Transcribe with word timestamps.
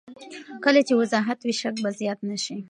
کله 0.63 0.81
چې 0.87 0.93
وضاحت 1.01 1.39
وي، 1.41 1.53
شک 1.61 1.75
به 1.83 1.89
زیات 1.99 2.19
نه 2.29 2.37
شي. 2.43 2.57